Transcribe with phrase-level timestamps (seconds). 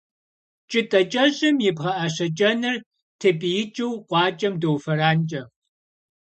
[0.69, 2.75] Кӏытӏэ кӏэщӏым и пхъэӏэщэ кӏэныр
[3.19, 5.41] тепӏиикӏыу къуакӏэм доуфэранкӏэ.